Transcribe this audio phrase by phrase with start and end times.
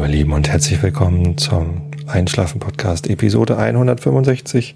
[0.00, 4.74] Hallo ihr Lieben und herzlich willkommen zum Einschlafen-Podcast Episode 165.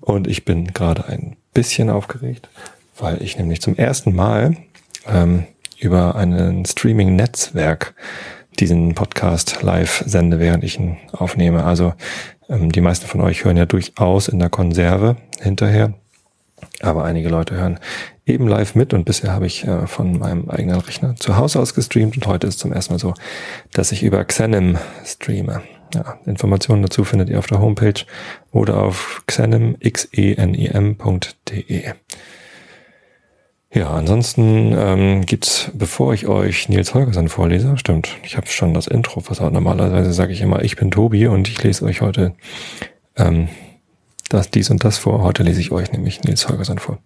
[0.00, 2.48] Und ich bin gerade ein bisschen aufgeregt,
[2.96, 4.56] weil ich nämlich zum ersten Mal
[5.08, 5.46] ähm,
[5.80, 7.96] über ein Streaming-Netzwerk
[8.60, 11.64] diesen Podcast live sende, während ich ihn aufnehme.
[11.64, 11.94] Also
[12.48, 15.94] ähm, die meisten von euch hören ja durchaus in der Konserve hinterher,
[16.80, 17.78] aber einige Leute hören
[18.26, 21.74] eben live mit und bisher habe ich äh, von meinem eigenen Rechner zu Hause aus
[21.74, 23.14] gestreamt und heute ist zum ersten Mal so,
[23.72, 25.62] dass ich über Xenim streame.
[25.94, 28.04] Ja, Informationen dazu findet ihr auf der Homepage
[28.50, 31.94] oder auf xenim, x e -E.
[33.72, 38.86] Ja, ansonsten ähm, gibt's, bevor ich euch Nils Holgersen vorlese, stimmt, ich habe schon das
[38.86, 39.52] Intro versaut.
[39.52, 42.34] Normalerweise sage ich immer, ich bin Tobi und ich lese euch heute
[43.16, 43.48] ähm,
[44.28, 45.22] das, dies und das vor.
[45.22, 46.98] Heute lese ich euch nämlich Nils Holgersen vor.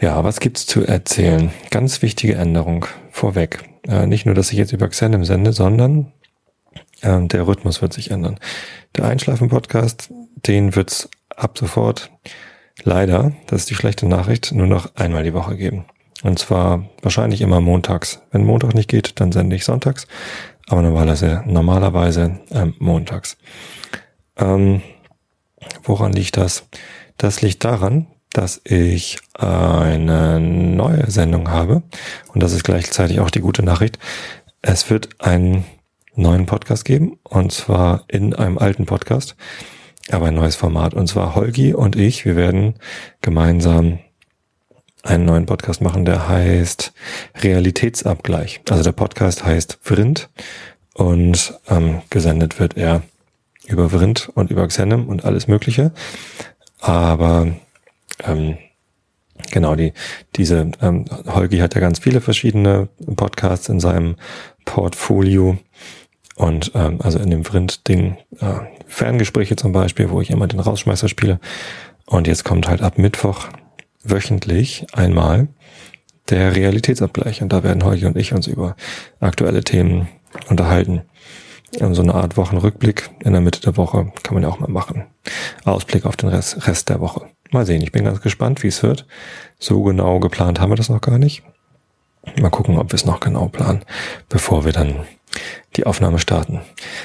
[0.00, 1.50] Ja, was gibt's zu erzählen?
[1.70, 3.64] Ganz wichtige Änderung vorweg.
[3.86, 6.12] Äh, nicht nur, dass ich jetzt über Xenem sende, sondern
[7.00, 8.38] äh, der Rhythmus wird sich ändern.
[8.96, 10.10] Der Einschlafen-Podcast,
[10.46, 12.10] den wird's ab sofort
[12.82, 15.84] leider, das ist die schlechte Nachricht, nur noch einmal die Woche geben.
[16.22, 18.20] Und zwar wahrscheinlich immer montags.
[18.30, 20.06] Wenn Montag nicht geht, dann sende ich sonntags,
[20.68, 23.36] aber normalerweise, normalerweise ähm, montags.
[24.36, 24.82] Ähm,
[25.82, 26.66] woran liegt das?
[27.16, 31.82] Das liegt daran, dass ich eine neue Sendung habe.
[32.32, 33.98] Und das ist gleichzeitig auch die gute Nachricht.
[34.62, 35.64] Es wird einen
[36.14, 37.18] neuen Podcast geben.
[37.22, 39.36] Und zwar in einem alten Podcast.
[40.10, 40.94] Aber ein neues Format.
[40.94, 42.24] Und zwar Holgi und ich.
[42.24, 42.74] Wir werden
[43.20, 44.00] gemeinsam
[45.04, 46.92] einen neuen Podcast machen, der heißt
[47.42, 48.62] Realitätsabgleich.
[48.70, 50.30] Also der Podcast heißt Vrind
[50.94, 53.02] und ähm, gesendet wird er
[53.66, 55.92] über Vrind und über Xenem und alles Mögliche.
[56.80, 57.48] Aber
[58.22, 58.58] ähm,
[59.50, 59.92] genau, die,
[60.36, 64.16] diese, ähm, Holgi hat ja ganz viele verschiedene Podcasts in seinem
[64.64, 65.58] Portfolio.
[66.36, 68.54] Und ähm, also in dem Vrind-Ding, äh,
[68.86, 71.40] Ferngespräche zum Beispiel, wo ich immer den Rausschmeißer spiele.
[72.06, 73.48] Und jetzt kommt halt ab Mittwoch
[74.02, 75.48] wöchentlich einmal
[76.28, 77.40] der Realitätsabgleich.
[77.42, 78.76] Und da werden Holgi und ich uns über
[79.20, 80.08] aktuelle Themen
[80.48, 81.02] unterhalten.
[81.78, 85.06] So eine Art Wochenrückblick in der Mitte der Woche kann man ja auch mal machen.
[85.64, 87.26] Ausblick auf den Rest, Rest der Woche.
[87.50, 89.06] Mal sehen, ich bin ganz gespannt, wie es wird.
[89.58, 91.42] So genau geplant haben wir das noch gar nicht.
[92.40, 93.82] Mal gucken, ob wir es noch genau planen,
[94.28, 95.04] bevor wir dann
[95.76, 96.60] die Aufnahme starten.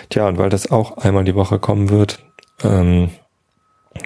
[0.10, 2.20] Tja, und weil das auch einmal die Woche kommen wird,
[2.64, 3.10] ähm,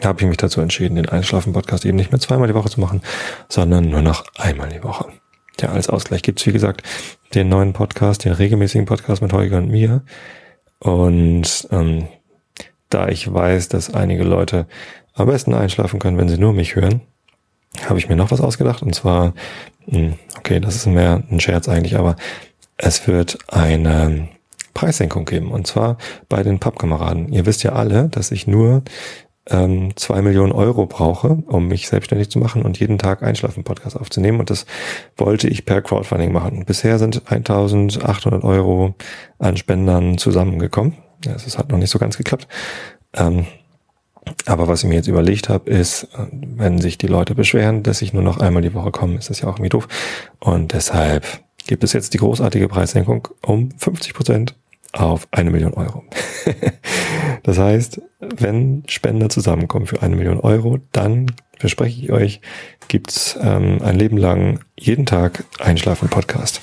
[0.04, 3.02] habe ich mich dazu entschieden, den Einschlafen-Podcast eben nicht mehr zweimal die Woche zu machen,
[3.50, 5.08] sondern nur noch einmal die Woche.
[5.60, 6.84] Ja, als Ausgleich gibt's wie gesagt,
[7.36, 10.04] den neuen Podcast, den regelmäßigen Podcast mit Holger und mir.
[10.84, 12.08] Und ähm,
[12.90, 14.68] da ich weiß, dass einige Leute
[15.14, 17.02] am besten einschlafen können, wenn sie nur mich hören,
[17.88, 18.82] habe ich mir noch was ausgedacht.
[18.82, 19.34] Und zwar,
[19.88, 22.16] hm, okay, das ist mehr ein Scherz eigentlich, aber
[22.78, 24.28] es wird eine
[24.74, 25.52] Preissenkung geben.
[25.52, 27.32] Und zwar bei den Pappkameraden.
[27.32, 28.84] Ihr wisst ja alle, dass ich nur
[29.50, 34.40] ähm, zwei Millionen Euro brauche, um mich selbstständig zu machen und jeden Tag Einschlafen-Podcast aufzunehmen.
[34.40, 34.66] Und das
[35.18, 36.66] wollte ich per Crowdfunding machen.
[36.66, 38.96] Bisher sind 1800 Euro
[39.40, 40.94] an Spendern zusammengekommen.
[41.22, 42.48] Das hat noch nicht so ganz geklappt.
[43.14, 43.46] Ähm,
[44.46, 48.02] aber was ich mir jetzt überlegt habe, ist, äh, wenn sich die Leute beschweren, dass
[48.02, 49.88] ich nur noch einmal die Woche komme, ist das ja auch irgendwie doof.
[50.40, 51.26] Und deshalb
[51.68, 54.56] gibt es jetzt die großartige Preissenkung um 50 Prozent
[54.94, 56.04] auf eine Million Euro.
[57.44, 61.28] das heißt, wenn Spender zusammenkommen für eine Million Euro, dann
[61.58, 62.42] verspreche ich euch,
[62.88, 66.62] gibt's ähm, ein Leben lang jeden Tag Einschlafen-Podcast.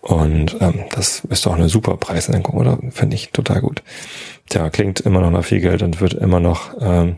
[0.00, 2.78] Und ähm, das ist doch eine super Preissenkung, oder?
[2.90, 3.82] Finde ich total gut.
[4.48, 7.16] Tja, klingt immer noch nach viel Geld und wird immer noch ähm,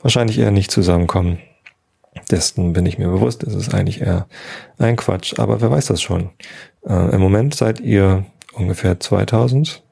[0.00, 1.38] wahrscheinlich eher nicht zusammenkommen.
[2.30, 4.26] Dessen bin ich mir bewusst, es ist eigentlich eher
[4.78, 6.30] ein Quatsch, aber wer weiß das schon.
[6.86, 9.82] Äh, Im Moment seid ihr ungefähr 2000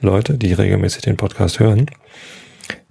[0.00, 1.86] Leute, die regelmäßig den Podcast hören.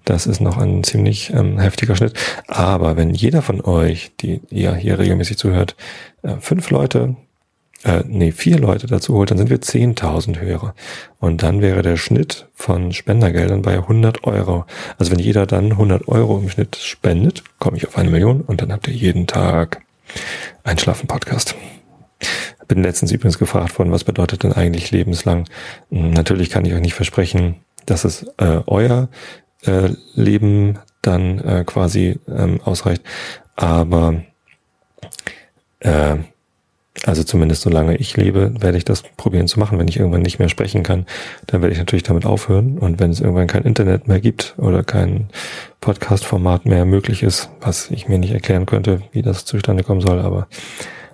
[0.05, 2.13] Das ist noch ein ziemlich ähm, heftiger Schnitt.
[2.47, 5.75] Aber wenn jeder von euch, die ihr hier regelmäßig zuhört,
[6.23, 7.15] äh, fünf Leute
[7.83, 10.73] äh, nee, vier Leute dazu holt, dann sind wir 10.000 Hörer.
[11.19, 14.65] Und dann wäre der Schnitt von Spendergeldern bei 100 Euro.
[14.97, 18.61] Also wenn jeder dann 100 Euro im Schnitt spendet, komme ich auf eine Million und
[18.61, 19.81] dann habt ihr jeden Tag
[20.63, 21.55] einen Schlafen-Podcast.
[22.67, 25.47] Bin letztens übrigens gefragt worden, was bedeutet denn eigentlich lebenslang?
[25.89, 27.55] Hm, natürlich kann ich euch nicht versprechen,
[27.85, 29.09] dass es äh, euer
[29.65, 33.03] äh, Leben dann äh, quasi ähm, ausreicht,
[33.55, 34.23] aber
[35.79, 36.17] äh,
[37.05, 39.77] also zumindest solange ich lebe, werde ich das probieren zu machen.
[39.79, 41.05] Wenn ich irgendwann nicht mehr sprechen kann,
[41.47, 42.77] dann werde ich natürlich damit aufhören.
[42.77, 45.27] Und wenn es irgendwann kein Internet mehr gibt oder kein
[45.81, 50.19] Podcast-Format mehr möglich ist, was ich mir nicht erklären könnte, wie das zustande kommen soll,
[50.19, 50.47] aber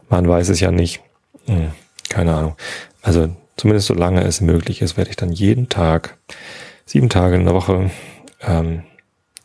[0.09, 1.01] man weiß es ja nicht.
[1.45, 1.71] Hm,
[2.09, 2.55] keine Ahnung.
[3.01, 6.17] Also zumindest solange es möglich ist, werde ich dann jeden Tag,
[6.85, 7.91] sieben Tage in der Woche,
[8.41, 8.83] ähm,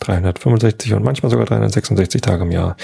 [0.00, 2.76] 365 und manchmal sogar 366 Tage im Jahr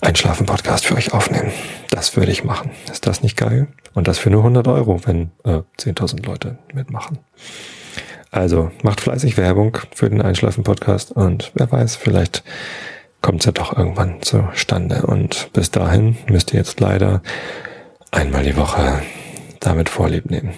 [0.00, 1.52] Einschlafen-Podcast für euch aufnehmen.
[1.90, 2.70] Das würde ich machen.
[2.90, 3.68] Ist das nicht geil?
[3.94, 7.18] Und das für nur 100 Euro, wenn äh, 10.000 Leute mitmachen.
[8.30, 12.44] Also macht fleißig Werbung für den Einschlafen-Podcast und wer weiß, vielleicht
[13.22, 15.06] kommt es ja doch irgendwann zustande.
[15.06, 17.22] Und bis dahin müsst ihr jetzt leider
[18.10, 19.02] einmal die Woche
[19.60, 20.54] damit Vorlieb nehmen.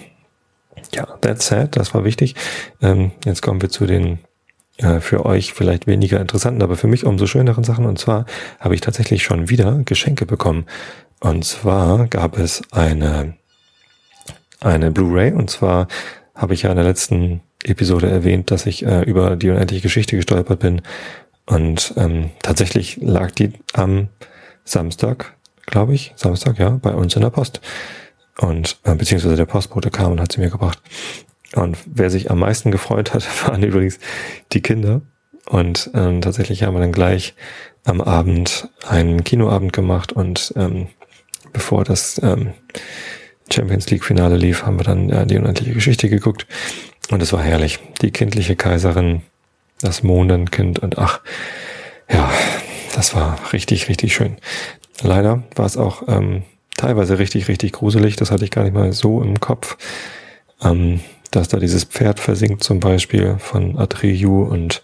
[0.93, 2.35] Ja, that's sad, das war wichtig.
[2.81, 4.19] Ähm, jetzt kommen wir zu den
[4.77, 7.85] äh, für euch vielleicht weniger interessanten, aber für mich umso schöneren Sachen.
[7.85, 8.25] Und zwar
[8.59, 10.65] habe ich tatsächlich schon wieder Geschenke bekommen.
[11.19, 13.35] Und zwar gab es eine,
[14.59, 15.33] eine Blu-ray.
[15.33, 15.87] Und zwar
[16.35, 20.15] habe ich ja in der letzten Episode erwähnt, dass ich äh, über die unendliche Geschichte
[20.15, 20.81] gestolpert bin.
[21.45, 24.09] Und ähm, tatsächlich lag die am
[24.63, 25.35] Samstag,
[25.71, 27.61] glaube ich, Samstag, ja, bei uns in der Post.
[28.37, 30.79] Und äh, beziehungsweise der Postbote kam und hat sie mir gebracht.
[31.55, 33.99] Und wer sich am meisten gefreut hat, waren übrigens
[34.53, 35.01] die Kinder.
[35.47, 37.33] Und ähm, tatsächlich haben wir dann gleich
[37.83, 40.87] am Abend einen Kinoabend gemacht und ähm,
[41.51, 42.53] bevor das ähm,
[43.51, 46.45] Champions League Finale lief, haben wir dann äh, die unendliche Geschichte geguckt
[47.09, 47.79] und es war herrlich.
[48.01, 49.23] Die kindliche Kaiserin,
[49.81, 51.21] das Mondenkind und ach,
[52.09, 52.31] ja,
[52.93, 54.37] das war richtig, richtig schön.
[55.01, 56.43] Leider war es auch ähm,
[56.77, 58.15] teilweise richtig, richtig gruselig.
[58.15, 59.77] Das hatte ich gar nicht mal so im Kopf.
[60.63, 61.01] Ähm,
[61.31, 64.83] dass da dieses Pferd versinkt zum Beispiel von Atreyu und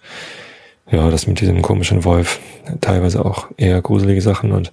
[0.90, 2.40] ja, das mit diesem komischen Wolf,
[2.80, 4.72] teilweise auch eher gruselige Sachen und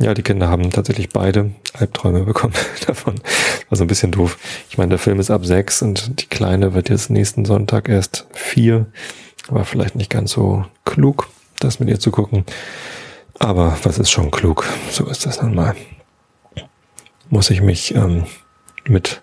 [0.00, 2.54] ja, die Kinder haben tatsächlich beide Albträume bekommen
[2.86, 3.14] davon.
[3.68, 4.38] War so ein bisschen doof.
[4.68, 8.26] Ich meine, der Film ist ab sechs und die Kleine wird jetzt nächsten Sonntag erst
[8.32, 8.86] vier.
[9.48, 11.28] War vielleicht nicht ganz so klug,
[11.64, 12.44] das mit ihr zu gucken.
[13.38, 14.64] Aber was ist schon klug?
[14.90, 15.74] So ist das nun mal.
[17.30, 18.26] Muss ich mich ähm,
[18.86, 19.22] mit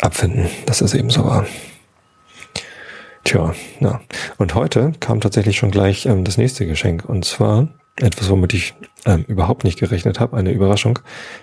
[0.00, 1.46] abfinden, dass es eben so war.
[3.24, 4.00] Tja, na.
[4.36, 7.04] Und heute kam tatsächlich schon gleich ähm, das nächste Geschenk.
[7.04, 8.74] Und zwar etwas, womit ich
[9.06, 10.98] ähm, überhaupt nicht gerechnet habe, eine Überraschung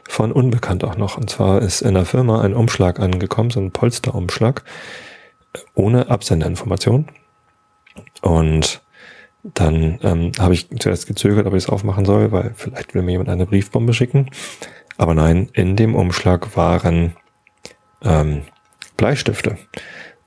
[0.08, 1.18] von Unbekannt auch noch.
[1.18, 4.64] Und zwar ist in der Firma ein Umschlag angekommen, so ein Polsterumschlag,
[5.74, 7.08] ohne Absenderinformation.
[8.22, 8.82] Und
[9.44, 13.12] dann ähm, habe ich zuerst gezögert, ob ich es aufmachen soll, weil vielleicht will mir
[13.12, 14.30] jemand eine Briefbombe schicken.
[14.98, 17.16] Aber nein, in dem Umschlag waren
[18.04, 18.44] ähm,
[18.98, 19.58] Bleistifte.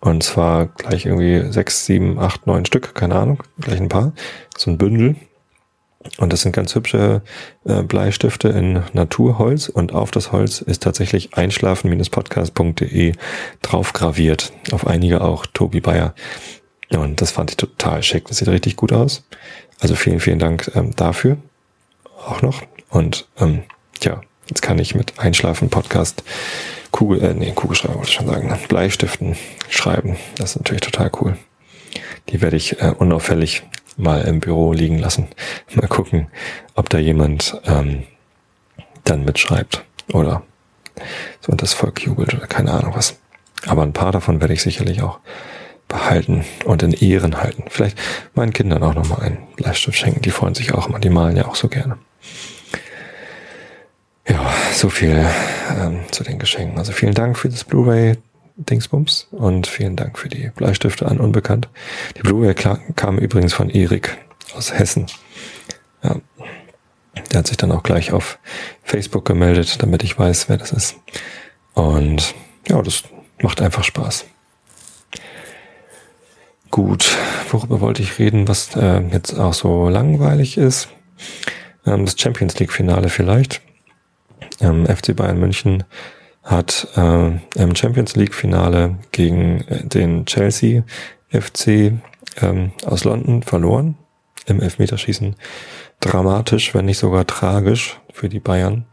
[0.01, 4.13] Und zwar gleich irgendwie sechs, sieben, acht, neun Stück, keine Ahnung, gleich ein paar.
[4.57, 5.17] So ein Bündel.
[6.19, 7.23] Und das sind ganz hübsche
[7.65, 13.15] äh, Bleistifte in Naturholz und auf das Holz ist tatsächlich einschlafen-podcast.de
[13.63, 14.53] drauf graviert.
[14.73, 16.15] Auf einige auch Tobi Bayer.
[16.91, 18.29] Und das fand ich total schick.
[18.29, 19.25] Das sieht richtig gut aus.
[19.81, 21.39] Also vielen, vielen Dank ähm, dafür
[22.27, 22.63] auch noch.
[22.91, 23.65] Und ähm,
[24.03, 26.23] ja, jetzt kann ich mit Einschlafen Podcast
[26.91, 28.59] Kugel, äh, nee, Kugelschreiber wollte ich schon sagen, ne?
[28.69, 29.37] Bleistiften
[29.69, 30.17] schreiben.
[30.37, 31.37] Das ist natürlich total cool.
[32.29, 33.65] Die werde ich äh, unauffällig
[33.97, 35.29] mal im Büro liegen lassen.
[35.75, 36.29] Mal gucken,
[36.75, 38.05] ob da jemand ähm,
[39.05, 40.43] dann mitschreibt oder
[41.41, 43.19] so und das Volk jubelt oder keine Ahnung was.
[43.67, 45.19] Aber ein paar davon werde ich sicherlich auch
[45.95, 47.65] behalten und in Ehren halten.
[47.69, 47.97] Vielleicht
[48.35, 50.23] meinen Kindern auch nochmal einen Bleistift schenken.
[50.23, 50.99] Die freuen sich auch immer.
[50.99, 51.99] Die malen ja auch so gerne.
[54.29, 55.25] Ja, so viel
[55.71, 56.79] ähm, zu den Geschenken.
[56.79, 58.17] Also vielen Dank für das Blu-ray
[58.57, 61.69] Dingsbums und vielen Dank für die Bleistifte an Unbekannt.
[62.17, 64.19] Die Blu-ray kam übrigens von Erik
[64.57, 65.07] aus Hessen.
[66.03, 66.17] Ja.
[67.31, 68.41] Der hat sich dann auch gleich auf
[68.83, 70.97] Facebook gemeldet, damit ich weiß, wer das ist.
[71.75, 72.35] Und
[72.69, 73.05] ja, das
[73.41, 74.25] macht einfach Spaß.
[76.75, 77.17] Gut,
[77.51, 80.89] worüber wollte ich reden, was äh, jetzt auch so langweilig ist?
[81.87, 83.63] Ähm, das Champions League Finale vielleicht.
[84.61, 85.85] Ähm, FC Bayern München
[86.43, 90.83] hat äh, im Champions League Finale gegen äh, den Chelsea
[91.31, 91.93] FC
[92.43, 93.97] ähm, aus London verloren
[94.47, 95.37] im Elfmeterschießen.
[96.01, 98.85] Dramatisch, wenn nicht sogar tragisch für die Bayern.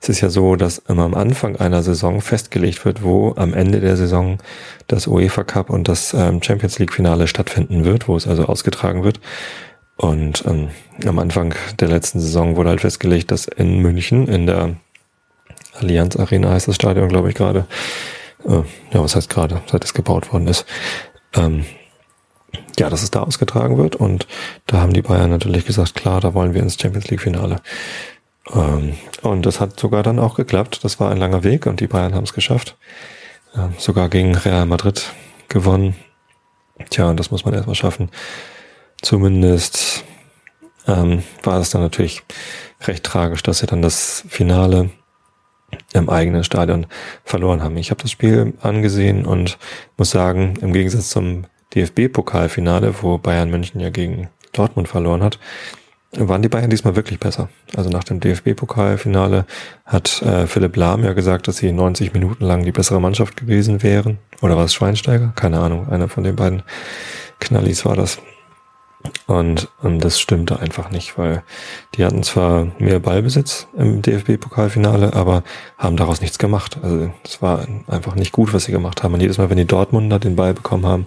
[0.00, 3.80] Es ist ja so, dass immer am Anfang einer Saison festgelegt wird, wo am Ende
[3.80, 4.38] der Saison
[4.86, 9.04] das UEFA Cup und das ähm, Champions League Finale stattfinden wird, wo es also ausgetragen
[9.04, 9.20] wird.
[9.96, 10.70] Und ähm,
[11.06, 14.76] am Anfang der letzten Saison wurde halt festgelegt, dass in München, in der
[15.74, 17.66] Allianz Arena heißt das Stadion, glaube ich, gerade,
[18.46, 18.62] äh,
[18.92, 20.64] ja, was heißt gerade, seit es gebaut worden ist,
[21.34, 21.64] ähm,
[22.78, 23.96] ja, dass es da ausgetragen wird.
[23.96, 24.26] Und
[24.66, 27.56] da haben die Bayern natürlich gesagt, klar, da wollen wir ins Champions League-Finale.
[27.56, 27.60] Ähm,
[28.52, 30.80] und das hat sogar dann auch geklappt.
[30.82, 32.76] Das war ein langer Weg und die Bayern haben es geschafft.
[33.56, 35.12] Ähm, sogar gegen Real Madrid
[35.48, 35.96] gewonnen.
[36.88, 38.10] Tja, und das muss man erstmal schaffen.
[39.02, 40.04] Zumindest
[40.86, 42.22] ähm, war es dann natürlich
[42.82, 44.90] recht tragisch, dass sie dann das Finale
[45.92, 46.86] im eigenen Stadion
[47.24, 47.76] verloren haben.
[47.76, 49.58] Ich habe das Spiel angesehen und
[49.96, 55.38] muss sagen, im Gegensatz zum DFB-Pokalfinale, wo Bayern München ja gegen Dortmund verloren hat,
[56.12, 57.48] waren die Bayern diesmal wirklich besser.
[57.76, 59.46] Also nach dem DFB-Pokalfinale
[59.84, 63.82] hat äh, Philipp Lahm ja gesagt, dass sie 90 Minuten lang die bessere Mannschaft gewesen
[63.82, 64.18] wären.
[64.42, 65.32] Oder war es Schweinsteiger?
[65.36, 65.88] Keine Ahnung.
[65.88, 66.62] Einer von den beiden
[67.38, 68.18] Knallis war das.
[69.26, 71.42] Und, und das stimmte einfach nicht, weil
[71.94, 75.42] die hatten zwar mehr Ballbesitz im DFB-Pokalfinale, aber
[75.78, 76.78] haben daraus nichts gemacht.
[76.82, 79.14] Also es war einfach nicht gut, was sie gemacht haben.
[79.14, 81.06] Und jedes Mal, wenn die Dortmunder den Ball bekommen haben,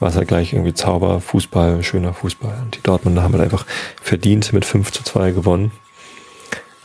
[0.00, 2.58] war es halt gleich irgendwie Zauber, Fußball, schöner Fußball.
[2.62, 3.66] Und die Dortmunder haben halt einfach
[4.02, 5.70] verdient mit 5 zu 2 gewonnen.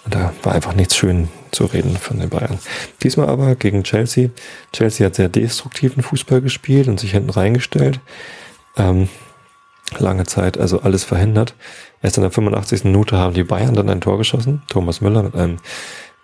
[0.05, 2.59] Und da war einfach nichts schön zu reden von den Bayern.
[3.01, 4.29] Diesmal aber gegen Chelsea.
[4.73, 7.99] Chelsea hat sehr destruktiven Fußball gespielt und sich hinten reingestellt.
[8.75, 9.07] Ähm,
[9.99, 11.55] lange Zeit also alles verhindert.
[12.01, 12.85] Erst in der 85.
[12.85, 14.61] Minute haben die Bayern dann ein Tor geschossen.
[14.67, 15.57] Thomas Müller mit einem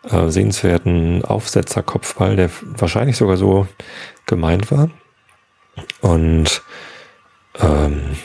[0.10, 3.68] äh, sehenswerten Aufsetzerkopfball, der wahrscheinlich sogar so
[4.26, 4.90] gemeint war.
[6.02, 6.62] Und
[7.60, 8.16] ähm,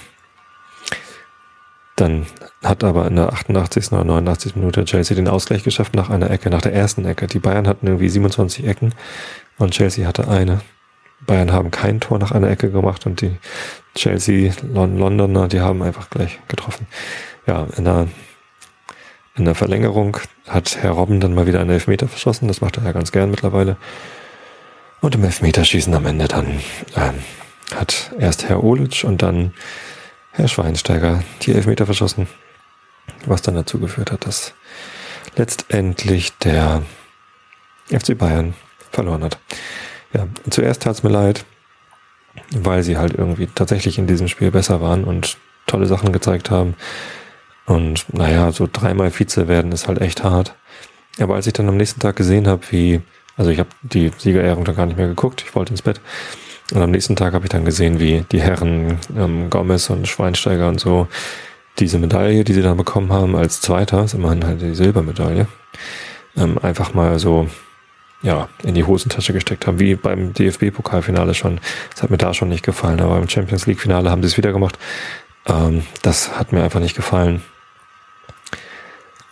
[1.96, 2.26] dann
[2.62, 3.92] hat aber in der 88.
[3.92, 4.56] oder 89.
[4.56, 7.26] Minute Chelsea den Ausgleich geschafft nach einer Ecke, nach der ersten Ecke.
[7.26, 8.94] Die Bayern hatten irgendwie 27 Ecken
[9.58, 10.60] und Chelsea hatte eine.
[11.26, 13.36] Bayern haben kein Tor nach einer Ecke gemacht und die
[13.94, 16.86] Chelsea Londoner, die haben einfach gleich getroffen.
[17.46, 18.08] Ja, in der,
[19.36, 20.16] in der Verlängerung
[20.48, 22.48] hat Herr Robben dann mal wieder einen Elfmeter verschossen.
[22.48, 23.76] Das macht er ja ganz gern mittlerweile.
[25.00, 26.60] Und im Elfmeterschießen am Ende dann
[26.96, 27.14] ähm,
[27.74, 29.52] hat erst Herr Olic und dann
[30.32, 32.26] Herr Schweinsteiger die Elfmeter verschossen.
[33.26, 34.54] Was dann dazu geführt hat, dass
[35.36, 36.82] letztendlich der
[37.88, 38.54] FC Bayern
[38.90, 39.38] verloren hat.
[40.14, 41.44] Ja, zuerst tat es mir leid,
[42.56, 46.74] weil sie halt irgendwie tatsächlich in diesem Spiel besser waren und tolle Sachen gezeigt haben.
[47.66, 50.54] Und naja, so dreimal Vize werden ist halt echt hart.
[51.18, 53.00] Aber als ich dann am nächsten Tag gesehen habe, wie,
[53.36, 56.00] also ich habe die Siegerehrung dann gar nicht mehr geguckt, ich wollte ins Bett.
[56.72, 60.68] Und am nächsten Tag habe ich dann gesehen, wie die Herren ähm, Gomez und Schweinsteiger
[60.68, 61.08] und so
[61.78, 65.48] diese Medaille, die sie dann bekommen haben als Zweiter, ist immerhin halt die Silbermedaille,
[66.36, 67.48] ähm, einfach mal so
[68.24, 71.60] ja, in die Hosentasche gesteckt haben, wie beim DFB-Pokalfinale schon.
[71.92, 74.52] Das hat mir da schon nicht gefallen, aber im Champions League-Finale haben sie es wieder
[74.52, 74.78] gemacht.
[75.46, 77.42] Ähm, das hat mir einfach nicht gefallen.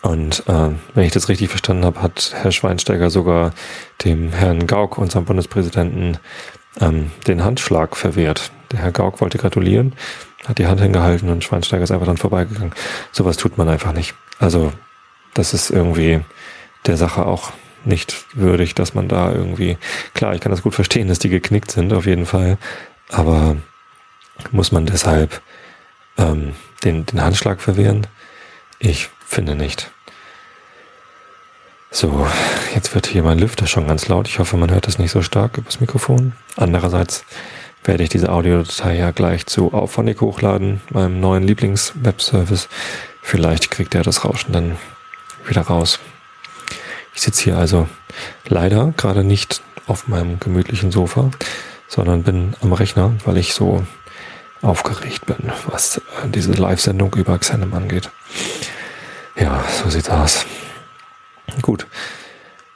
[0.03, 3.53] Und äh, wenn ich das richtig verstanden habe, hat Herr Schweinsteiger sogar
[4.05, 6.19] dem Herrn Gauck, unserem Bundespräsidenten,
[6.81, 8.51] ähm, den Handschlag verwehrt.
[8.73, 9.95] Der Herr Gauck wollte gratulieren,
[10.47, 12.75] hat die Hand hingehalten und Schweinsteiger ist einfach dann vorbeigegangen.
[13.11, 14.15] Sowas tut man einfach nicht.
[14.39, 14.73] Also
[15.33, 16.21] das ist irgendwie
[16.85, 17.53] der Sache auch
[17.85, 19.77] nicht würdig, dass man da irgendwie,
[20.15, 22.59] klar, ich kann das gut verstehen, dass die geknickt sind, auf jeden Fall,
[23.11, 23.57] aber
[24.51, 25.41] muss man deshalb
[26.19, 28.07] ähm, den, den Handschlag verwehren?
[28.79, 29.91] Ich finde nicht.
[31.91, 32.27] So,
[32.75, 34.27] jetzt wird hier mein Lüfter schon ganz laut.
[34.27, 36.33] Ich hoffe, man hört das nicht so stark übers Mikrofon.
[36.57, 37.25] Andererseits
[37.85, 42.69] werde ich diese Audiodatei ja gleich zu Auphonic hochladen, meinem neuen Lieblings-Webservice.
[43.21, 44.79] Vielleicht kriegt er das Rauschen dann
[45.47, 46.01] wieder raus.
[47.15, 47.89] Ich sitze hier also
[48.47, 51.31] leider gerade nicht auf meinem gemütlichen Sofa,
[51.89, 53.85] sondern bin am Rechner, weil ich so
[54.63, 56.01] aufgeregt bin, was
[56.33, 58.11] diese Live-Sendung über Xenem angeht.
[59.37, 60.47] Ja, so sieht's aus.
[61.61, 61.87] Gut.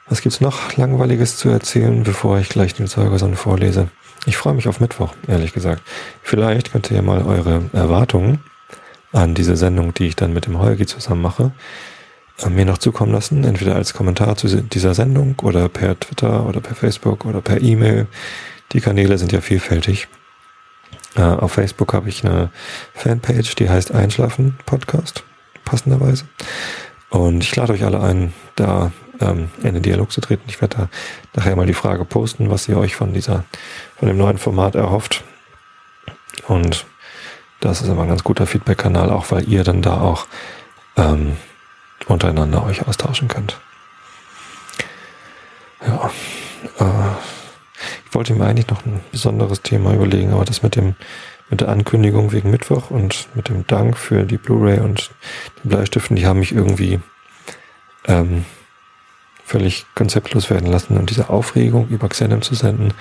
[0.09, 3.89] Was gibt's noch Langweiliges zu erzählen, bevor ich gleich den Zeugerson vorlese?
[4.25, 5.81] Ich freue mich auf Mittwoch, ehrlich gesagt.
[6.21, 8.39] Vielleicht könnt ihr ja mal eure Erwartungen
[9.11, 11.49] an diese Sendung, die ich dann mit dem Holgi zusammen mache, äh,
[12.49, 16.75] mir noch zukommen lassen, entweder als Kommentar zu dieser Sendung oder per Twitter oder per
[16.75, 18.07] Facebook oder per E-Mail.
[18.73, 20.07] Die Kanäle sind ja vielfältig.
[21.15, 22.51] Äh, auf Facebook habe ich eine
[22.93, 25.23] Fanpage, die heißt Einschlafen Podcast,
[25.65, 26.25] passenderweise.
[27.09, 30.43] Und ich lade euch alle ein, da ähm, in den Dialog zu treten.
[30.47, 30.89] Ich werde da
[31.35, 33.45] nachher mal die Frage posten, was ihr euch von dieser,
[33.97, 35.23] von dem neuen Format erhofft.
[36.47, 36.85] Und
[37.59, 40.27] das ist immer ein ganz guter Feedback-Kanal, auch weil ihr dann da auch
[40.97, 41.37] ähm,
[42.05, 43.59] untereinander euch austauschen könnt.
[45.85, 46.11] Ja,
[46.79, 47.11] äh,
[48.05, 50.95] ich wollte mir eigentlich noch ein besonderes Thema überlegen, aber das mit dem
[51.49, 55.11] mit der Ankündigung wegen Mittwoch und mit dem Dank für die Blu-ray und
[55.63, 56.99] den Bleistiften, die haben mich irgendwie
[58.05, 58.45] ähm,
[59.45, 62.93] völlig konzeptlos werden lassen und diese Aufregung über Xenem zu senden,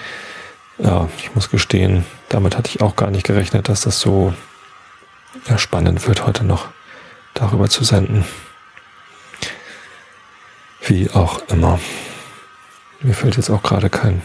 [0.79, 4.33] ja, ich muss gestehen, damit hatte ich auch gar nicht gerechnet, dass das so
[5.49, 6.69] ja, spannend wird, heute noch
[7.35, 8.25] darüber zu senden.
[10.87, 11.81] Wie auch immer.
[13.01, 14.23] Mir fällt jetzt auch gerade kein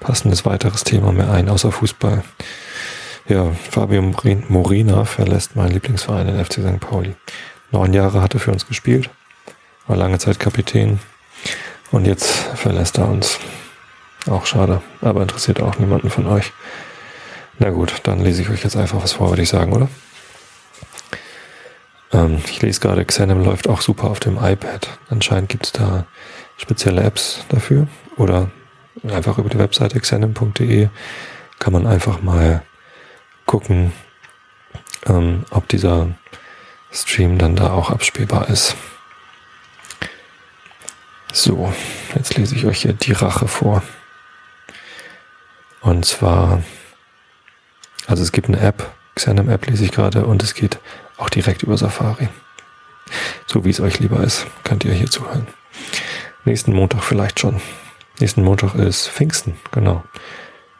[0.00, 2.24] passendes weiteres Thema mehr ein, außer Fußball.
[3.28, 6.80] Ja, Fabio Morina verlässt meinen Lieblingsverein, den FC St.
[6.80, 7.14] Pauli.
[7.72, 9.10] Neun Jahre hat er für uns gespielt,
[9.86, 10.98] war lange Zeit Kapitän
[11.90, 13.38] Und jetzt verlässt er uns.
[14.30, 16.52] Auch schade, aber interessiert auch niemanden von euch.
[17.58, 19.88] Na gut, dann lese ich euch jetzt einfach was vor, würde ich sagen, oder?
[22.12, 24.98] Ähm, ich lese gerade, Xenem läuft auch super auf dem iPad.
[25.08, 26.06] Anscheinend gibt es da
[26.56, 27.88] spezielle Apps dafür.
[28.16, 28.50] Oder
[29.08, 30.88] einfach über die Webseite xenem.de
[31.58, 32.62] kann man einfach mal
[33.46, 33.92] gucken,
[35.06, 36.08] ähm, ob dieser
[36.90, 38.76] Stream dann da auch abspielbar ist.
[41.32, 41.72] So,
[42.14, 43.82] jetzt lese ich euch hier die Rache vor.
[45.80, 46.62] Und zwar,
[48.06, 50.78] also es gibt eine App, Xenem App lese ich gerade und es geht
[51.22, 52.28] auch direkt über Safari.
[53.46, 55.46] So wie es euch lieber ist, könnt ihr hier zuhören.
[56.44, 57.60] Nächsten Montag vielleicht schon.
[58.18, 60.02] Nächsten Montag ist Pfingsten, genau.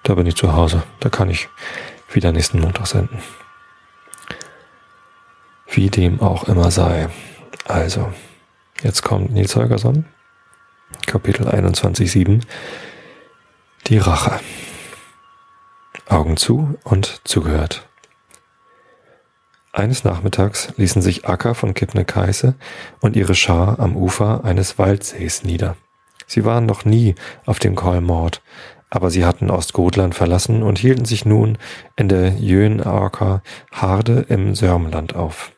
[0.02, 0.82] Da bin ich zu Hause.
[0.99, 1.49] Da kann ich
[2.11, 3.22] wieder nächsten Montag senden.
[5.70, 7.08] Wie dem auch immer sei.
[7.64, 8.12] Also,
[8.82, 10.06] jetzt kommt Nils Holgersson,
[11.06, 12.42] Kapitel 21.7,
[13.87, 14.40] die Rache.
[16.08, 17.87] Augen zu und zugehört.
[19.75, 22.55] Eines Nachmittags ließen sich Acker von Kebnekaise
[23.00, 25.76] und ihre Schar am Ufer eines Waldsees nieder.
[26.26, 27.14] Sie waren noch nie
[27.47, 28.43] auf dem Kolmord,
[28.91, 31.57] aber sie hatten Ostgotland verlassen und hielten sich nun
[31.97, 35.52] in der Jönaker Harde im Sörmland auf.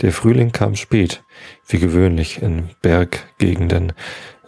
[0.00, 1.22] Der Frühling kam spät,
[1.68, 3.92] wie gewöhnlich in Berggegenden,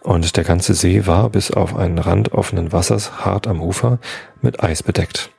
[0.03, 4.01] und der ganze See war bis auf einen Rand offenen Wassers hart am Ufer
[4.43, 5.31] mit Eis bedeckt.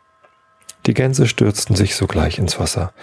[0.88, 2.94] Die Gänse stürzten sich sogleich ins Wasser,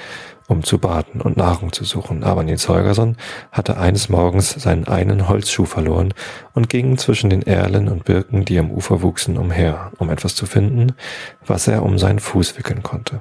[0.49, 3.19] um zu baden und Nahrung zu suchen, aber Nils Holgersson
[3.53, 6.15] hatte eines Morgens seinen einen Holzschuh verloren
[6.55, 10.47] und ging zwischen den Erlen und Birken, die am Ufer wuchsen, umher, um etwas zu
[10.47, 10.95] finden,
[11.47, 13.21] was er um seinen Fuß wickeln konnte.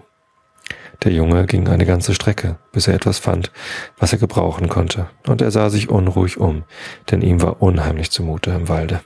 [1.03, 3.51] Der Junge ging eine ganze Strecke, bis er etwas fand,
[3.97, 6.63] was er gebrauchen konnte, und er sah sich unruhig um,
[7.11, 9.01] denn ihm war unheimlich zumute im Walde.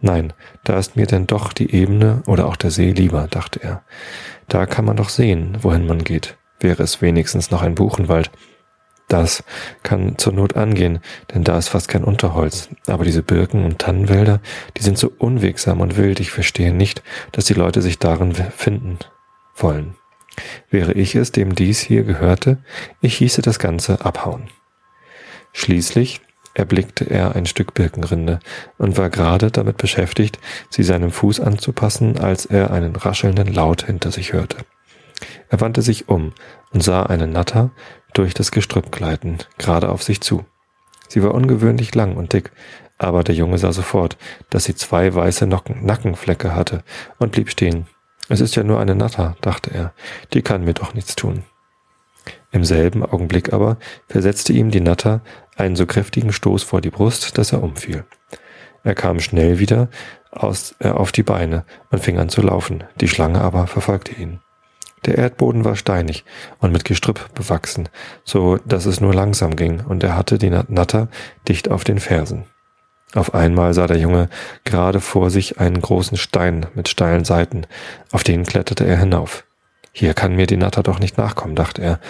[0.00, 0.32] Nein,
[0.64, 3.82] da ist mir denn doch die Ebene oder auch der See lieber, dachte er.
[4.48, 6.36] Da kann man doch sehen, wohin man geht.
[6.60, 8.30] Wäre es wenigstens noch ein Buchenwald.
[9.08, 9.44] Das
[9.82, 10.98] kann zur Not angehen,
[11.32, 12.68] denn da ist fast kein Unterholz.
[12.86, 14.40] Aber diese Birken und Tannenwälder,
[14.76, 18.98] die sind so unwegsam und wild, ich verstehe nicht, dass die Leute sich darin finden
[19.54, 19.94] wollen.
[20.70, 22.58] Wäre ich es, dem dies hier gehörte,
[23.00, 24.50] ich hieße das Ganze abhauen.
[25.52, 26.20] Schließlich
[26.56, 28.40] erblickte er ein Stück Birkenrinde
[28.78, 30.38] und war gerade damit beschäftigt,
[30.70, 34.58] sie seinem Fuß anzupassen, als er einen raschelnden Laut hinter sich hörte.
[35.48, 36.32] Er wandte sich um
[36.72, 37.70] und sah eine Natter
[38.14, 40.44] durch das Gestrüpp gleiten, gerade auf sich zu.
[41.08, 42.50] Sie war ungewöhnlich lang und dick,
[42.98, 44.16] aber der Junge sah sofort,
[44.50, 46.82] dass sie zwei weiße Nackenflecke hatte
[47.18, 47.86] und blieb stehen.
[48.28, 49.92] Es ist ja nur eine Natter, dachte er,
[50.32, 51.44] die kann mir doch nichts tun.
[52.50, 53.76] Im selben Augenblick aber
[54.08, 55.20] versetzte ihm die Natter
[55.56, 58.04] einen so kräftigen Stoß vor die Brust, dass er umfiel.
[58.84, 59.88] Er kam schnell wieder
[60.30, 64.40] aus, äh, auf die Beine und fing an zu laufen, die Schlange aber verfolgte ihn.
[65.04, 66.24] Der Erdboden war steinig
[66.58, 67.88] und mit Gestrüpp bewachsen,
[68.24, 71.08] so dass es nur langsam ging, und er hatte die Natter
[71.48, 72.44] dicht auf den Fersen.
[73.14, 74.28] Auf einmal sah der Junge
[74.64, 77.66] gerade vor sich einen großen Stein mit steilen Seiten,
[78.10, 79.45] auf den kletterte er hinauf.
[79.98, 82.00] Hier kann mir die Natter doch nicht nachkommen, dachte er.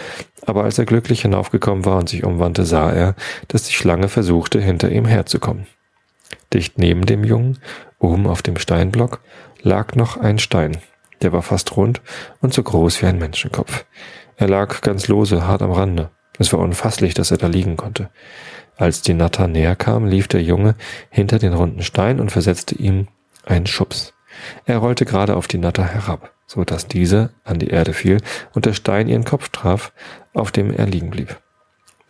[0.44, 3.14] Aber als er glücklich hinaufgekommen war und sich umwandte, sah er,
[3.46, 5.68] dass die Schlange versuchte, hinter ihm herzukommen.
[6.53, 7.61] Dicht neben dem Jungen,
[8.01, 9.20] oben auf dem Steinblock,
[9.62, 10.79] lag noch ein Stein.
[11.22, 12.03] Der war fast rund
[12.40, 13.85] und so groß wie ein Menschenkopf.
[14.37, 16.11] Er lag ganz lose, hart am Rande.
[16.40, 18.11] Es war unfasslich, dass er da liegen konnte.
[18.77, 20.75] Als die Natter näher kam, lief der Junge
[21.09, 23.07] hinter den runden Stein und versetzte ihm
[23.44, 24.12] einen Schubs.
[24.64, 28.19] Er rollte gerade auf die Natter herab, so dass diese an die Erde fiel
[28.55, 29.93] und der Stein ihren Kopf traf,
[30.35, 31.41] auf dem er liegen blieb.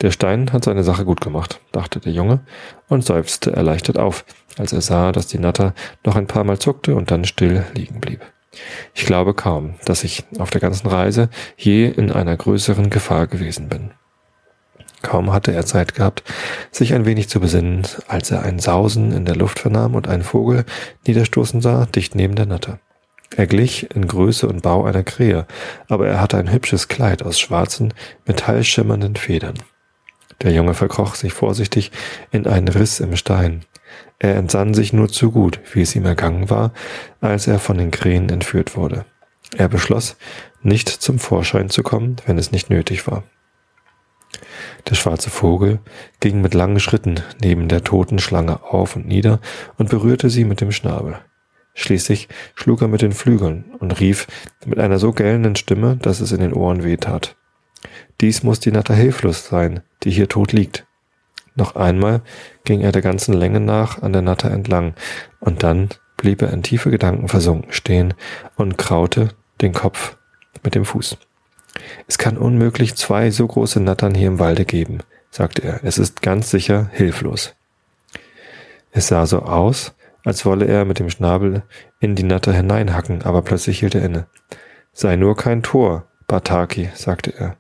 [0.02, 2.40] Der Stein hat seine Sache gut gemacht, dachte der Junge
[2.88, 4.26] und seufzte erleichtert auf,
[4.58, 8.00] als er sah, dass die Natter noch ein paar Mal zuckte und dann still liegen
[8.00, 8.20] blieb.
[8.94, 13.68] Ich glaube kaum, dass ich auf der ganzen Reise je in einer größeren Gefahr gewesen
[13.68, 13.92] bin.
[15.02, 16.24] Kaum hatte er Zeit gehabt,
[16.70, 20.24] sich ein wenig zu besinnen, als er ein Sausen in der Luft vernahm und einen
[20.24, 20.64] Vogel
[21.06, 22.80] niederstoßen sah, dicht neben der Natte.
[23.34, 25.46] Er glich in Größe und Bau einer Krähe,
[25.88, 27.92] aber er hatte ein hübsches Kleid aus schwarzen,
[28.26, 29.58] metallschimmernden Federn.
[30.42, 31.90] Der Junge verkroch sich vorsichtig
[32.30, 33.64] in einen Riss im Stein.
[34.18, 36.72] Er entsann sich nur zu gut, wie es ihm ergangen war,
[37.20, 39.04] als er von den Krähen entführt wurde.
[39.56, 40.16] Er beschloss,
[40.62, 43.24] nicht zum Vorschein zu kommen, wenn es nicht nötig war.
[44.88, 45.80] Der schwarze Vogel
[46.20, 49.40] ging mit langen Schritten neben der toten Schlange auf und nieder
[49.78, 51.18] und berührte sie mit dem Schnabel.
[51.78, 54.26] Schließlich schlug er mit den Flügeln und rief
[54.64, 57.36] mit einer so gellenden Stimme, dass es in den Ohren wehtat.
[58.22, 60.86] Dies muss die Natter Hilflos sein, die hier tot liegt.
[61.54, 62.22] Noch einmal
[62.64, 64.94] ging er der ganzen Länge nach an der Natter entlang,
[65.38, 68.14] und dann blieb er in tiefe Gedanken versunken stehen
[68.56, 69.28] und kraute
[69.60, 70.16] den Kopf
[70.64, 71.18] mit dem Fuß.
[72.08, 75.84] Es kann unmöglich zwei so große Nattern hier im Walde geben, sagte er.
[75.84, 77.54] Es ist ganz sicher hilflos.
[78.92, 79.94] Es sah so aus,
[80.26, 81.62] als wolle er mit dem Schnabel
[82.00, 84.26] in die Natter hineinhacken, aber plötzlich hielt er inne.
[84.92, 87.56] Sei nur kein Tor, Bataki, sagte er.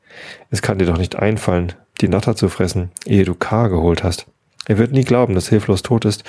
[0.50, 4.26] Es kann dir doch nicht einfallen, die Natter zu fressen, ehe du K geholt hast.
[4.66, 6.24] Er wird nie glauben, dass Hilflos tot ist,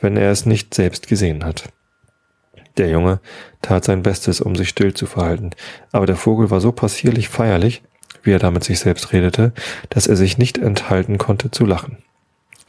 [0.00, 1.68] wenn er es nicht selbst gesehen hat.
[2.78, 3.20] Der Junge
[3.62, 5.50] tat sein Bestes, um sich still zu verhalten,
[5.92, 7.84] aber der Vogel war so passierlich feierlich,
[8.24, 9.52] wie er damit sich selbst redete,
[9.88, 11.98] dass er sich nicht enthalten konnte zu lachen.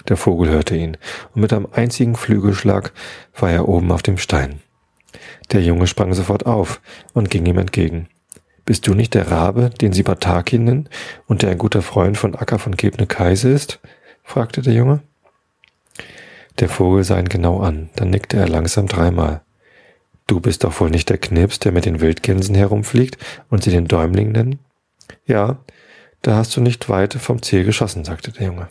[0.07, 0.97] Der Vogel hörte ihn,
[1.33, 2.93] und mit einem einzigen Flügelschlag
[3.37, 4.61] war er oben auf dem Stein.
[5.51, 6.81] Der Junge sprang sofort auf
[7.13, 8.07] und ging ihm entgegen.
[8.65, 10.89] Bist du nicht der Rabe, den sie Bataki nennen
[11.25, 13.79] und der ein guter Freund von Acker von Gebne Kaise ist?
[14.23, 15.01] fragte der Junge.
[16.59, 19.41] Der Vogel sah ihn genau an, dann nickte er langsam dreimal.
[20.25, 23.17] Du bist doch wohl nicht der Knips, der mit den Wildgänsen herumfliegt
[23.49, 24.59] und sie den Däumling nennen?
[25.25, 25.59] Ja,
[26.21, 28.67] da hast du nicht weit vom Ziel geschossen, sagte der Junge.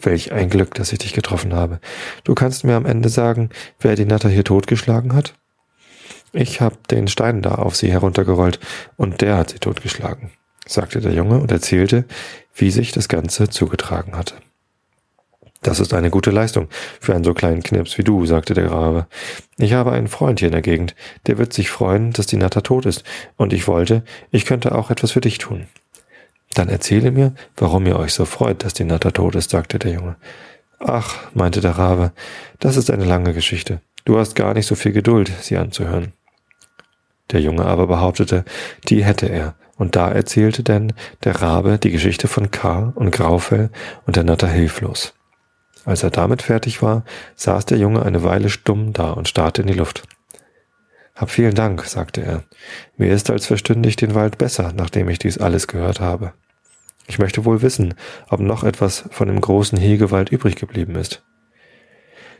[0.00, 1.80] Welch ein Glück, dass ich dich getroffen habe.
[2.24, 5.34] Du kannst mir am Ende sagen, wer die Natter hier totgeschlagen hat?
[6.32, 8.60] Ich hab den Stein da auf sie heruntergerollt
[8.96, 10.30] und der hat sie totgeschlagen,
[10.66, 12.04] sagte der Junge und erzählte,
[12.54, 14.34] wie sich das Ganze zugetragen hatte.
[15.62, 16.68] Das ist eine gute Leistung
[17.00, 19.06] für einen so kleinen Knips wie du, sagte der Rabe.
[19.58, 20.94] Ich habe einen Freund hier in der Gegend,
[21.26, 23.04] der wird sich freuen, dass die Natter tot ist,
[23.36, 25.66] und ich wollte, ich könnte auch etwas für dich tun.
[26.60, 29.92] Dann erzähle mir, warum ihr euch so freut, dass die Natter tot ist, sagte der
[29.92, 30.16] Junge.
[30.78, 32.12] Ach, meinte der Rabe,
[32.58, 33.80] das ist eine lange Geschichte.
[34.04, 36.12] Du hast gar nicht so viel Geduld, sie anzuhören.
[37.30, 38.44] Der Junge aber behauptete,
[38.90, 40.92] die hätte er, und da erzählte denn
[41.24, 42.92] der Rabe die Geschichte von K.
[42.94, 43.70] und Graufell
[44.04, 45.14] und der Natter hilflos.
[45.86, 49.68] Als er damit fertig war, saß der Junge eine Weile stumm da und starrte in
[49.68, 50.02] die Luft.
[51.14, 52.44] Hab vielen Dank, sagte er.
[52.98, 56.34] Mir ist als verstünde ich den Wald besser, nachdem ich dies alles gehört habe.
[57.10, 57.94] Ich möchte wohl wissen,
[58.28, 61.24] ob noch etwas von dem großen Hegewald übrig geblieben ist.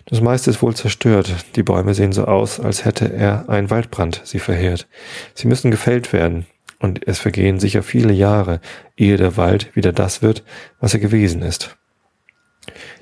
[0.07, 1.35] Das meiste ist wohl zerstört.
[1.57, 4.87] Die Bäume sehen so aus, als hätte er ein Waldbrand sie verheert.
[5.35, 6.47] Sie müssen gefällt werden,
[6.79, 8.61] und es vergehen sicher viele Jahre,
[8.97, 10.45] ehe der Wald wieder das wird,
[10.79, 11.77] was er gewesen ist.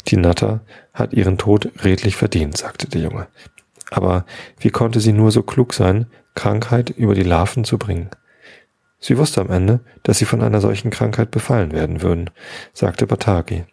[0.07, 0.63] Die Natter
[0.95, 3.27] hat ihren Tod redlich verdient, sagte der Junge.
[3.91, 4.25] Aber
[4.59, 8.09] wie konnte sie nur so klug sein, Krankheit über die Larven zu bringen?
[9.01, 12.31] Sie wusste am Ende, dass sie von einer solchen Krankheit befallen werden würden,
[12.73, 13.65] sagte Bataki.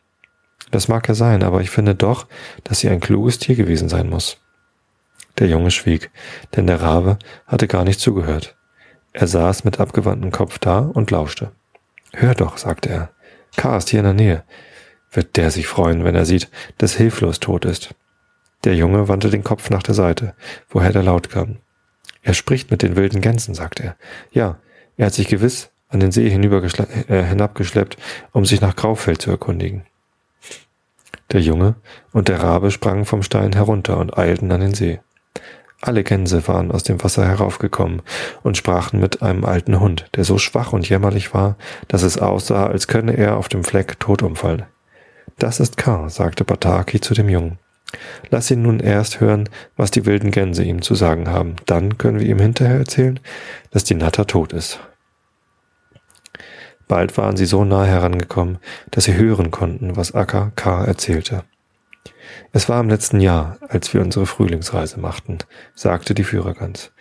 [0.72, 2.28] Das mag ja sein, aber ich finde doch,
[2.64, 4.38] dass sie ein kluges Tier gewesen sein muss.
[5.38, 6.12] Der Junge schwieg,
[6.56, 8.56] denn der Rabe hatte gar nicht zugehört.
[9.14, 11.52] Er saß mit abgewandtem Kopf da und lauschte.
[12.14, 13.10] Hör doch, sagte er.
[13.56, 13.78] K.
[13.78, 14.44] ist hier in der Nähe.
[15.12, 17.96] Wird der sich freuen, wenn er sieht, dass Hilflos tot ist.
[18.64, 20.34] Der Junge wandte den Kopf nach der Seite,
[20.70, 21.58] woher der Laut kam.
[22.22, 23.96] Er spricht mit den wilden Gänsen, sagte er.
[24.32, 24.58] Ja,
[24.98, 27.98] er hat sich gewiss an den See äh, hinabgeschleppt,
[28.32, 29.86] um sich nach Graufeld zu erkundigen.
[31.32, 31.76] Der Junge
[32.12, 35.00] und der Rabe sprangen vom Stein herunter und eilten an den See.
[35.82, 38.02] Alle Gänse waren aus dem Wasser heraufgekommen
[38.44, 42.68] und sprachen mit einem alten Hund, der so schwach und jämmerlich war, dass es aussah,
[42.68, 44.66] als könne er auf dem Fleck tot umfallen.
[45.38, 47.60] Das ist K, sagte Bataki zu dem Jungen.
[48.30, 51.56] Lass ihn nun erst hören, was die wilden Gänse ihm zu sagen haben.
[51.66, 53.20] Dann können wir ihm hinterher erzählen,
[53.72, 54.80] dass die Natter tot ist.
[56.88, 58.60] Bald waren sie so nahe herangekommen,
[58.92, 60.86] dass sie hören konnten, was Akka K.
[60.86, 61.44] erzählte.
[62.52, 65.40] Es war im letzten Jahr, als wir unsere Frühlingsreise machten,
[65.74, 66.92] sagte die Führergans.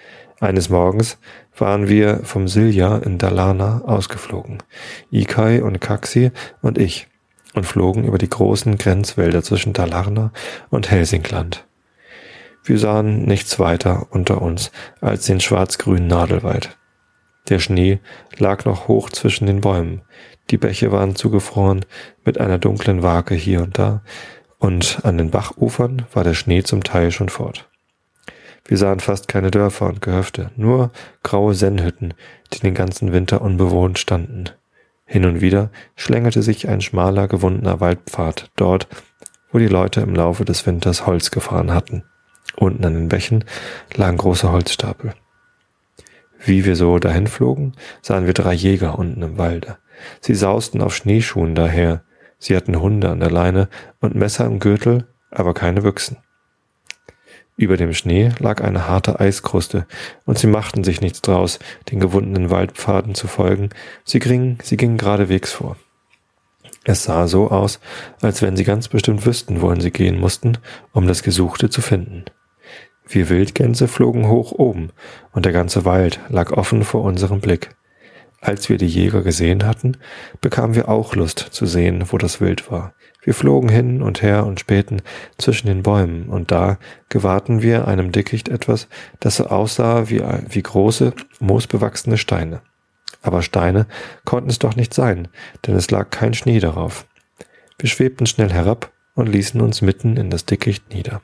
[0.40, 1.18] Eines Morgens
[1.56, 4.62] waren wir vom Silja in Dalarna ausgeflogen.
[5.10, 7.06] Ikai und Kaxi und ich
[7.54, 10.32] und flogen über die großen Grenzwälder zwischen Dalarna
[10.70, 11.66] und Helsingland.
[12.64, 16.76] Wir sahen nichts weiter unter uns als den schwarz-grünen Nadelwald.
[17.48, 18.00] Der Schnee
[18.38, 20.02] lag noch hoch zwischen den Bäumen,
[20.50, 21.84] die Bäche waren zugefroren
[22.24, 24.02] mit einer dunklen Wake hier und da,
[24.58, 27.68] und an den Bachufern war der Schnee zum Teil schon fort.
[28.66, 30.90] Wir sahen fast keine Dörfer und Gehöfte, nur
[31.22, 32.14] graue Sennhütten,
[32.52, 34.50] die den ganzen Winter unbewohnt standen.
[35.06, 38.88] Hin und wieder schlängelte sich ein schmaler, gewundener Waldpfad dort,
[39.52, 42.04] wo die Leute im Laufe des Winters Holz gefahren hatten.
[42.56, 43.44] Unten an den Bächen
[43.94, 45.14] lagen große Holzstapel.
[46.38, 49.78] Wie wir so dahin flogen, sahen wir drei Jäger unten im Walde.
[50.20, 52.02] Sie sausten auf Schneeschuhen daher.
[52.38, 53.68] Sie hatten Hunde an der Leine
[54.00, 56.18] und Messer im Gürtel, aber keine Büchsen.
[57.56, 59.86] Über dem Schnee lag eine harte Eiskruste,
[60.24, 63.70] und sie machten sich nichts draus, den gewundenen Waldpfaden zu folgen.
[64.04, 65.76] Sie gingen, sie gingen geradewegs vor.
[66.82, 67.80] Es sah so aus,
[68.20, 70.58] als wenn sie ganz bestimmt wüssten, wohin sie gehen mussten,
[70.92, 72.24] um das Gesuchte zu finden.
[73.06, 74.90] Wir Wildgänse flogen hoch oben,
[75.32, 77.70] und der ganze Wald lag offen vor unserem Blick.
[78.40, 79.96] Als wir die Jäger gesehen hatten,
[80.40, 82.94] bekamen wir auch Lust zu sehen, wo das Wild war.
[83.24, 85.00] Wir flogen hin und her und spähten
[85.38, 88.86] zwischen den Bäumen, und da gewahrten wir einem Dickicht etwas,
[89.18, 92.60] das so aussah wie, wie große, moosbewachsene Steine.
[93.22, 93.86] Aber Steine
[94.26, 95.28] konnten es doch nicht sein,
[95.66, 97.06] denn es lag kein Schnee darauf.
[97.78, 101.22] Wir schwebten schnell herab und ließen uns mitten in das Dickicht nieder.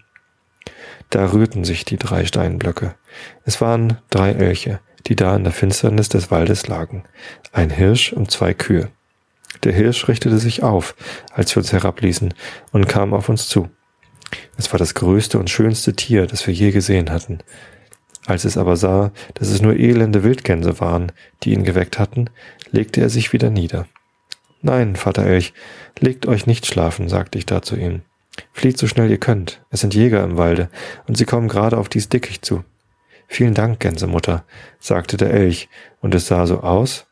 [1.11, 2.95] Da rührten sich die drei Steinblöcke.
[3.45, 7.05] Es waren drei Elche, die da in der Finsternis des Waldes lagen,
[7.53, 8.91] ein Hirsch und zwei Kühe.
[9.65, 10.95] Der Hirsch richtete sich auf,
[11.33, 12.35] als wir uns herabließen,
[12.73, 13.69] und kam auf uns zu.
[14.57, 17.39] Es war das größte und schönste Tier, das wir je gesehen hatten.
[18.27, 22.31] Als es aber sah, dass es nur elende Wildgänse waren, die ihn geweckt hatten,
[22.71, 23.87] legte er sich wieder nieder.
[24.63, 25.55] Nein, Vater Elch,
[25.99, 28.03] legt euch nicht schlafen, sagte ich da zu ihm.
[28.53, 30.69] Flieht so schnell ihr könnt, es sind Jäger im Walde,
[31.07, 32.63] und sie kommen gerade auf dies Dickicht zu.
[33.27, 34.45] Vielen Dank, Gänsemutter,
[34.79, 35.69] sagte der Elch,
[36.01, 37.07] und es sah so aus,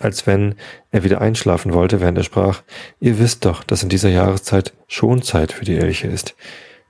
[0.00, 0.54] als wenn
[0.90, 2.62] er wieder einschlafen wollte, während er sprach,
[3.00, 6.34] ihr wisst doch, dass in dieser Jahreszeit Schonzeit für die Elche ist.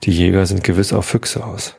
[0.04, 1.76] Die Jäger sind gewiss auf Füchse aus.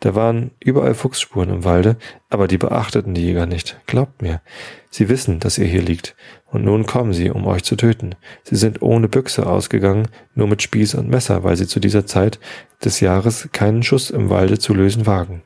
[0.00, 1.96] Da waren überall Fuchsspuren im Walde,
[2.28, 3.80] aber die beachteten die Jäger nicht.
[3.86, 4.42] Glaubt mir,
[4.90, 6.14] sie wissen, dass ihr hier liegt,
[6.46, 8.14] und nun kommen sie, um euch zu töten.
[8.44, 12.38] Sie sind ohne Büchse ausgegangen, nur mit Spieß und Messer, weil sie zu dieser Zeit
[12.84, 15.42] des Jahres keinen Schuss im Walde zu lösen wagen.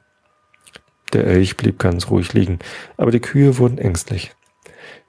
[1.13, 2.59] Der Elch blieb ganz ruhig liegen,
[2.97, 4.33] aber die Kühe wurden ängstlich.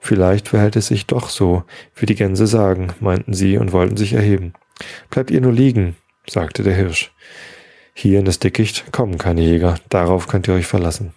[0.04, 1.62] Vielleicht verhält es sich doch so,
[1.94, 4.52] wie die Gänse sagen, meinten sie und wollten sich erheben.
[5.10, 5.94] Bleibt ihr nur liegen,
[6.28, 7.12] sagte der Hirsch.
[7.94, 11.14] Hier in das Dickicht kommen keine Jäger, darauf könnt ihr euch verlassen.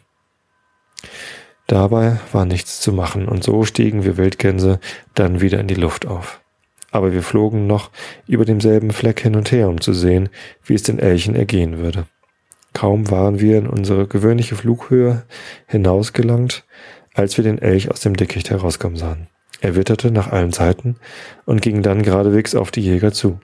[1.65, 4.79] Dabei war nichts zu machen, und so stiegen wir Wildgänse
[5.15, 6.41] dann wieder in die Luft auf.
[6.91, 7.89] Aber wir flogen noch
[8.27, 10.29] über demselben Fleck hin und her, um zu sehen,
[10.63, 12.05] wie es den Elchen ergehen würde.
[12.73, 15.23] Kaum waren wir in unsere gewöhnliche Flughöhe
[15.65, 16.65] hinausgelangt,
[17.15, 19.28] als wir den Elch aus dem Dickicht herauskommen sahen.
[19.62, 20.97] Er witterte nach allen Seiten
[21.45, 23.39] und ging dann geradewegs auf die Jäger zu.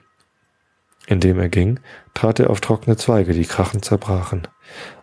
[1.06, 1.80] Indem er ging,
[2.14, 4.46] trat er auf trockene Zweige, die krachend zerbrachen.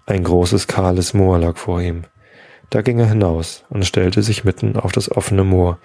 [0.06, 2.04] Ein großes kahles Moor lag vor ihm.
[2.70, 5.80] Da ging er hinaus und stellte sich mitten auf das offene Moor,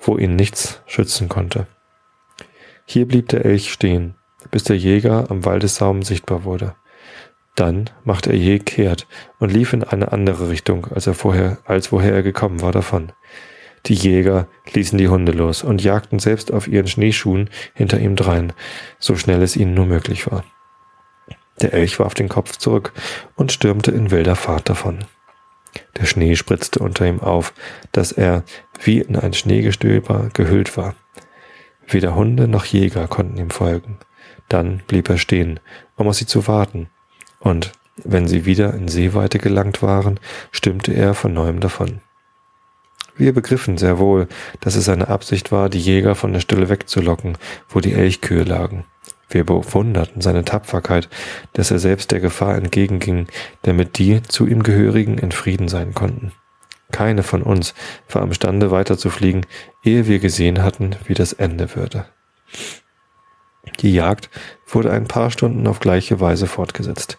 [0.00, 1.66] wo ihn nichts schützen konnte.
[2.86, 4.14] Hier blieb der Elch stehen,
[4.50, 6.74] bis der Jäger am Waldessaum sichtbar wurde.
[7.60, 9.06] Dann machte er je kehrt
[9.38, 13.12] und lief in eine andere Richtung, als er vorher, als woher er gekommen war, davon.
[13.84, 18.54] Die Jäger ließen die Hunde los und jagten selbst auf ihren Schneeschuhen hinter ihm drein,
[18.98, 20.42] so schnell es ihnen nur möglich war.
[21.60, 22.94] Der Elch warf den Kopf zurück
[23.36, 25.04] und stürmte in wilder Fahrt davon.
[25.98, 27.52] Der Schnee spritzte unter ihm auf,
[27.92, 28.42] dass er
[28.82, 30.94] wie in ein Schneegestöber gehüllt war.
[31.86, 33.98] Weder Hunde noch Jäger konnten ihm folgen.
[34.48, 35.60] Dann blieb er stehen,
[35.96, 36.88] um auf sie zu warten,
[37.40, 37.72] und
[38.04, 40.20] wenn sie wieder in Seeweite gelangt waren,
[40.52, 42.00] stimmte er von neuem davon.
[43.16, 44.28] Wir begriffen sehr wohl,
[44.60, 47.36] dass es seine Absicht war, die Jäger von der Stelle wegzulocken,
[47.68, 48.84] wo die Elchkühe lagen.
[49.28, 51.08] Wir bewunderten seine Tapferkeit,
[51.52, 53.26] dass er selbst der Gefahr entgegenging,
[53.62, 56.32] damit die zu ihm Gehörigen in Frieden sein konnten.
[56.90, 57.74] Keine von uns
[58.08, 59.46] war imstande weiterzufliegen,
[59.84, 62.06] ehe wir gesehen hatten, wie das Ende würde.
[63.80, 64.28] Die Jagd
[64.66, 67.18] wurde ein paar Stunden auf gleiche Weise fortgesetzt.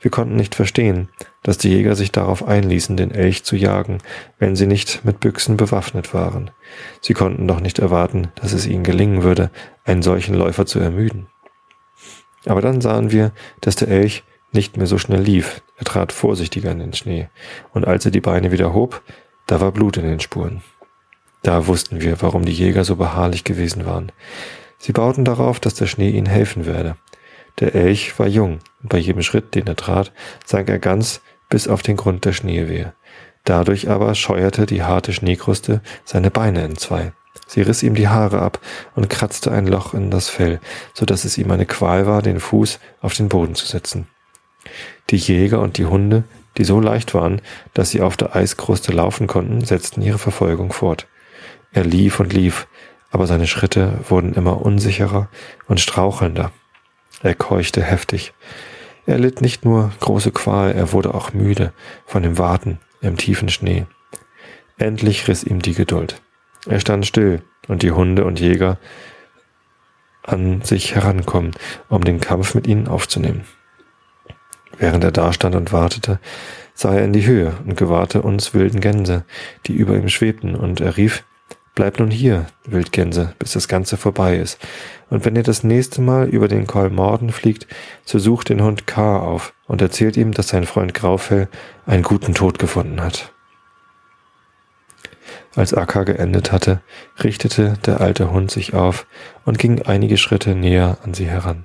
[0.00, 1.08] Wir konnten nicht verstehen,
[1.42, 3.98] dass die Jäger sich darauf einließen, den Elch zu jagen,
[4.38, 6.50] wenn sie nicht mit Büchsen bewaffnet waren.
[7.00, 9.50] Sie konnten doch nicht erwarten, dass es ihnen gelingen würde,
[9.84, 11.26] einen solchen Läufer zu ermüden.
[12.46, 15.62] Aber dann sahen wir, dass der Elch nicht mehr so schnell lief.
[15.76, 17.28] Er trat vorsichtiger in den Schnee,
[17.72, 19.02] und als er die Beine wieder hob,
[19.46, 20.62] da war Blut in den Spuren.
[21.42, 24.12] Da wussten wir, warum die Jäger so beharrlich gewesen waren.
[24.78, 26.96] Sie bauten darauf, dass der Schnee ihnen helfen werde.
[27.58, 30.12] Der Elch war jung, und bei jedem Schritt, den er trat,
[30.46, 32.94] sank er ganz bis auf den Grund der Schneewehe.
[33.44, 37.12] Dadurch aber scheuerte die harte Schneekruste seine Beine entzwei.
[37.46, 38.60] Sie riss ihm die Haare ab
[38.94, 40.60] und kratzte ein Loch in das Fell,
[40.92, 44.06] so dass es ihm eine Qual war, den Fuß auf den Boden zu setzen.
[45.10, 46.24] Die Jäger und die Hunde,
[46.58, 47.40] die so leicht waren,
[47.72, 51.06] dass sie auf der Eiskruste laufen konnten, setzten ihre Verfolgung fort.
[51.72, 52.66] Er lief und lief,
[53.10, 55.28] aber seine Schritte wurden immer unsicherer
[55.66, 56.52] und strauchelnder.
[57.22, 58.32] Er keuchte heftig.
[59.06, 61.72] Er litt nicht nur große Qual, er wurde auch müde
[62.06, 63.86] von dem Warten im tiefen Schnee.
[64.76, 66.20] Endlich riss ihm die Geduld.
[66.66, 68.78] Er stand still und die Hunde und Jäger
[70.22, 71.52] an sich herankommen,
[71.88, 73.44] um den Kampf mit ihnen aufzunehmen.
[74.76, 76.20] Während er dastand und wartete,
[76.74, 79.24] sah er in die Höhe und gewahrte uns wilden Gänse,
[79.66, 81.24] die über ihm schwebten, und er rief,
[81.78, 84.58] Bleibt nun hier, Wildgänse, bis das Ganze vorbei ist.
[85.10, 87.68] Und wenn ihr das nächste Mal über den Kolmorden fliegt,
[88.04, 89.20] so sucht den Hund K.
[89.20, 91.46] auf und erzählt ihm, dass sein Freund Graufell
[91.86, 93.32] einen guten Tod gefunden hat.
[95.54, 96.80] Als Akka geendet hatte,
[97.22, 99.06] richtete der alte Hund sich auf
[99.44, 101.62] und ging einige Schritte näher an sie heran.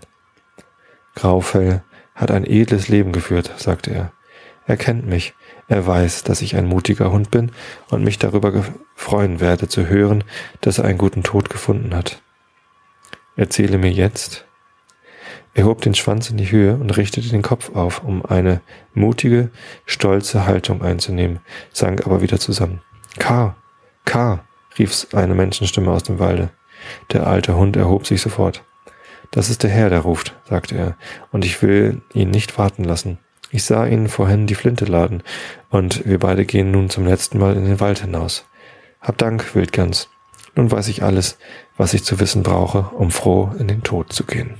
[1.15, 1.81] Graufell
[2.13, 4.11] hat ein edles Leben geführt, sagte er.
[4.67, 5.33] Er kennt mich,
[5.67, 7.51] er weiß, dass ich ein mutiger Hund bin
[7.89, 8.63] und mich darüber
[8.95, 10.23] freuen werde zu hören,
[10.61, 12.21] dass er einen guten Tod gefunden hat.
[13.35, 14.45] Erzähle mir jetzt.
[15.55, 18.61] Er hob den Schwanz in die Höhe und richtete den Kopf auf, um eine
[18.93, 19.51] mutige,
[19.85, 21.39] stolze Haltung einzunehmen,
[21.71, 22.81] sank aber wieder zusammen.
[23.19, 23.55] K,
[24.05, 24.43] K,
[24.79, 26.49] rief eine Menschenstimme aus dem Walde.
[27.11, 28.63] Der alte Hund erhob sich sofort.
[29.31, 30.97] Das ist der Herr, der ruft, sagte er,
[31.31, 33.19] und ich will ihn nicht warten lassen.
[33.53, 35.21] Ich sah ihn vorhin die Flinte laden,
[35.69, 38.45] und wir beide gehen nun zum letzten Mal in den Wald hinaus.
[38.99, 40.09] Hab Dank, Wildgans.
[40.55, 41.37] Nun weiß ich alles,
[41.77, 44.55] was ich zu wissen brauche, um froh in den Tod zu gehen.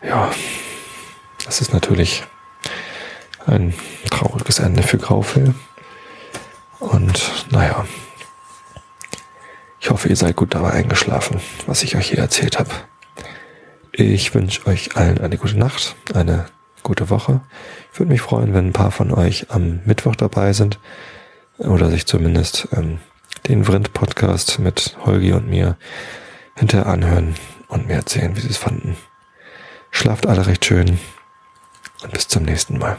[0.00, 0.30] Ja,
[1.44, 2.22] das ist natürlich
[3.44, 3.74] ein
[4.10, 5.54] trauriges Ende für Graufell.
[6.78, 7.84] Und naja,
[9.80, 12.70] ich hoffe, ihr seid gut dabei eingeschlafen, was ich euch hier erzählt habe.
[14.00, 16.46] Ich wünsche euch allen eine gute Nacht, eine
[16.84, 17.40] gute Woche.
[17.92, 20.78] Ich würde mich freuen, wenn ein paar von euch am Mittwoch dabei sind
[21.58, 23.00] oder sich zumindest ähm,
[23.48, 25.76] den Vrind-Podcast mit Holgi und mir
[26.54, 27.34] hinterher anhören
[27.66, 28.96] und mir erzählen, wie sie es fanden.
[29.90, 31.00] Schlaft alle recht schön
[32.04, 32.98] und bis zum nächsten Mal.